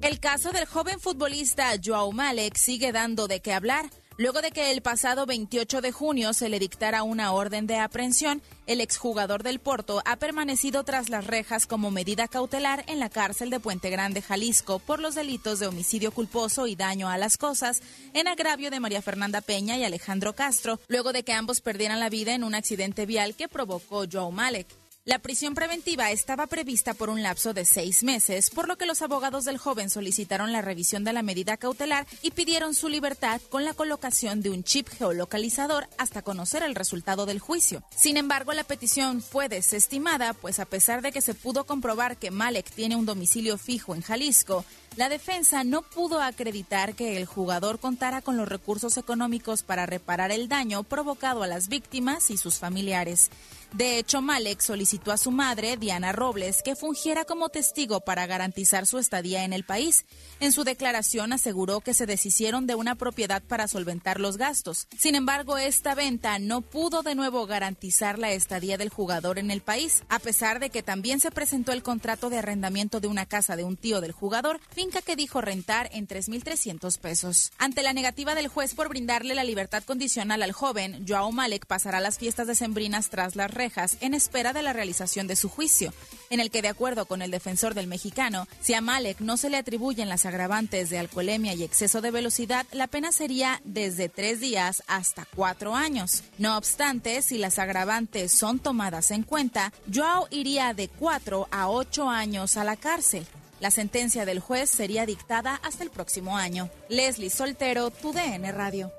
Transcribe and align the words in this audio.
El 0.00 0.20
caso 0.20 0.52
del 0.52 0.64
joven 0.64 1.00
futbolista 1.00 1.72
Joao 1.84 2.12
Malek 2.12 2.56
sigue 2.56 2.92
dando 2.92 3.26
de 3.26 3.40
qué 3.40 3.52
hablar. 3.52 3.90
Luego 4.16 4.42
de 4.42 4.52
que 4.52 4.70
el 4.70 4.80
pasado 4.80 5.26
28 5.26 5.80
de 5.80 5.92
junio 5.92 6.32
se 6.32 6.48
le 6.48 6.60
dictara 6.60 7.02
una 7.02 7.32
orden 7.32 7.66
de 7.66 7.78
aprehensión, 7.78 8.40
el 8.66 8.80
exjugador 8.80 9.42
del 9.42 9.58
Porto 9.58 10.00
ha 10.04 10.16
permanecido 10.16 10.84
tras 10.84 11.08
las 11.08 11.26
rejas 11.26 11.66
como 11.66 11.90
medida 11.90 12.26
cautelar 12.26 12.84
en 12.86 13.00
la 13.00 13.10
cárcel 13.10 13.50
de 13.50 13.60
Puente 13.60 13.90
Grande, 13.90 14.22
Jalisco, 14.22 14.78
por 14.78 15.00
los 15.00 15.14
delitos 15.16 15.58
de 15.58 15.66
homicidio 15.66 16.12
culposo 16.12 16.66
y 16.66 16.74
daño 16.74 17.08
a 17.08 17.18
las 17.18 17.36
cosas, 17.36 17.80
en 18.12 18.28
agravio 18.28 18.70
de 18.70 18.80
María 18.80 19.02
Fernanda 19.02 19.40
Peña 19.40 19.76
y 19.76 19.84
Alejandro 19.84 20.32
Castro, 20.32 20.80
luego 20.88 21.12
de 21.12 21.22
que 21.22 21.32
ambos 21.32 21.60
perdieran 21.60 22.00
la 22.00 22.08
vida 22.08 22.34
en 22.34 22.44
un 22.44 22.54
accidente 22.54 23.04
vial 23.06 23.34
que 23.34 23.48
provocó 23.48 24.04
Joao 24.10 24.32
Malek. 24.32 24.66
La 25.08 25.20
prisión 25.20 25.54
preventiva 25.54 26.10
estaba 26.10 26.46
prevista 26.48 26.92
por 26.92 27.08
un 27.08 27.22
lapso 27.22 27.54
de 27.54 27.64
seis 27.64 28.02
meses, 28.02 28.50
por 28.50 28.68
lo 28.68 28.76
que 28.76 28.84
los 28.84 29.00
abogados 29.00 29.46
del 29.46 29.56
joven 29.56 29.88
solicitaron 29.88 30.52
la 30.52 30.60
revisión 30.60 31.02
de 31.02 31.14
la 31.14 31.22
medida 31.22 31.56
cautelar 31.56 32.06
y 32.20 32.32
pidieron 32.32 32.74
su 32.74 32.90
libertad 32.90 33.40
con 33.48 33.64
la 33.64 33.72
colocación 33.72 34.42
de 34.42 34.50
un 34.50 34.64
chip 34.64 34.86
geolocalizador 34.86 35.88
hasta 35.96 36.20
conocer 36.20 36.62
el 36.62 36.74
resultado 36.74 37.24
del 37.24 37.38
juicio. 37.38 37.82
Sin 37.88 38.18
embargo, 38.18 38.52
la 38.52 38.64
petición 38.64 39.22
fue 39.22 39.48
desestimada, 39.48 40.34
pues 40.34 40.58
a 40.58 40.66
pesar 40.66 41.00
de 41.00 41.10
que 41.10 41.22
se 41.22 41.32
pudo 41.32 41.64
comprobar 41.64 42.18
que 42.18 42.30
Malek 42.30 42.70
tiene 42.70 42.94
un 42.94 43.06
domicilio 43.06 43.56
fijo 43.56 43.94
en 43.94 44.02
Jalisco, 44.02 44.66
la 44.96 45.08
defensa 45.08 45.64
no 45.64 45.82
pudo 45.82 46.20
acreditar 46.20 46.94
que 46.94 47.16
el 47.16 47.24
jugador 47.24 47.78
contara 47.78 48.20
con 48.20 48.36
los 48.36 48.48
recursos 48.48 48.98
económicos 48.98 49.62
para 49.62 49.86
reparar 49.86 50.32
el 50.32 50.48
daño 50.48 50.82
provocado 50.82 51.42
a 51.42 51.46
las 51.46 51.68
víctimas 51.68 52.30
y 52.30 52.36
sus 52.36 52.58
familiares. 52.58 53.30
De 53.72 53.98
hecho, 53.98 54.22
Malek 54.22 54.60
solicitó 54.60 55.12
a 55.12 55.18
su 55.18 55.30
madre, 55.30 55.76
Diana 55.76 56.12
Robles, 56.12 56.62
que 56.62 56.74
fungiera 56.74 57.24
como 57.24 57.50
testigo 57.50 58.00
para 58.00 58.26
garantizar 58.26 58.86
su 58.86 58.98
estadía 58.98 59.44
en 59.44 59.52
el 59.52 59.64
país. 59.64 60.06
En 60.40 60.52
su 60.52 60.64
declaración 60.64 61.34
aseguró 61.34 61.80
que 61.80 61.92
se 61.92 62.06
deshicieron 62.06 62.66
de 62.66 62.74
una 62.74 62.94
propiedad 62.94 63.42
para 63.42 63.68
solventar 63.68 64.20
los 64.20 64.38
gastos. 64.38 64.88
Sin 64.98 65.14
embargo, 65.14 65.58
esta 65.58 65.94
venta 65.94 66.38
no 66.38 66.62
pudo 66.62 67.02
de 67.02 67.14
nuevo 67.14 67.46
garantizar 67.46 68.18
la 68.18 68.32
estadía 68.32 68.78
del 68.78 68.88
jugador 68.88 69.38
en 69.38 69.50
el 69.50 69.60
país, 69.60 70.02
a 70.08 70.18
pesar 70.18 70.60
de 70.60 70.70
que 70.70 70.82
también 70.82 71.20
se 71.20 71.30
presentó 71.30 71.72
el 71.72 71.82
contrato 71.82 72.30
de 72.30 72.38
arrendamiento 72.38 73.00
de 73.00 73.08
una 73.08 73.26
casa 73.26 73.54
de 73.54 73.64
un 73.64 73.76
tío 73.76 74.00
del 74.00 74.12
jugador, 74.12 74.60
finca 74.70 75.02
que 75.02 75.16
dijo 75.16 75.42
rentar 75.42 75.90
en 75.92 76.08
3.300 76.08 76.98
pesos. 76.98 77.52
Ante 77.58 77.82
la 77.82 77.92
negativa 77.92 78.34
del 78.34 78.48
juez 78.48 78.74
por 78.74 78.88
brindarle 78.88 79.34
la 79.34 79.44
libertad 79.44 79.82
condicional 79.84 80.42
al 80.42 80.52
joven, 80.52 81.04
Joao 81.06 81.32
Malek 81.32 81.66
pasará 81.66 82.00
las 82.00 82.18
fiestas 82.18 82.46
decembrinas 82.46 83.10
tras 83.10 83.36
las 83.36 83.57
rejas 83.58 83.98
en 84.00 84.14
espera 84.14 84.54
de 84.54 84.62
la 84.62 84.72
realización 84.72 85.26
de 85.26 85.36
su 85.36 85.50
juicio, 85.50 85.92
en 86.30 86.40
el 86.40 86.50
que, 86.50 86.62
de 86.62 86.68
acuerdo 86.68 87.04
con 87.04 87.20
el 87.20 87.30
defensor 87.30 87.74
del 87.74 87.86
mexicano, 87.86 88.48
si 88.60 88.72
a 88.72 88.80
Malek 88.80 89.20
no 89.20 89.36
se 89.36 89.50
le 89.50 89.58
atribuyen 89.58 90.08
las 90.08 90.24
agravantes 90.24 90.88
de 90.88 90.98
alcoholemia 90.98 91.52
y 91.52 91.64
exceso 91.64 92.00
de 92.00 92.10
velocidad, 92.10 92.64
la 92.72 92.86
pena 92.86 93.12
sería 93.12 93.60
desde 93.64 94.08
tres 94.08 94.40
días 94.40 94.82
hasta 94.86 95.26
cuatro 95.36 95.74
años. 95.74 96.22
No 96.38 96.56
obstante, 96.56 97.20
si 97.20 97.36
las 97.36 97.58
agravantes 97.58 98.32
son 98.32 98.60
tomadas 98.60 99.10
en 99.10 99.24
cuenta, 99.24 99.72
Joao 99.92 100.28
iría 100.30 100.72
de 100.72 100.88
cuatro 100.88 101.48
a 101.50 101.68
ocho 101.68 102.08
años 102.08 102.56
a 102.56 102.64
la 102.64 102.76
cárcel. 102.76 103.26
La 103.60 103.72
sentencia 103.72 104.24
del 104.24 104.38
juez 104.38 104.70
sería 104.70 105.04
dictada 105.04 105.60
hasta 105.64 105.82
el 105.82 105.90
próximo 105.90 106.36
año. 106.36 106.70
Leslie 106.88 107.28
Soltero, 107.28 107.90
tu 107.90 108.12
Radio. 108.12 108.92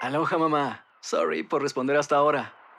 Aloha 0.00 0.38
mamá. 0.38 0.86
Sorry 1.00 1.42
por 1.42 1.62
responder 1.62 1.96
hasta 1.96 2.16
ahora. 2.16 2.59